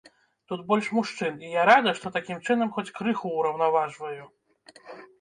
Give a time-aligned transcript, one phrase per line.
[0.51, 4.23] Тут больш мужчын, і я рада, што такім чынам хоць крыху ўраўнаважваю.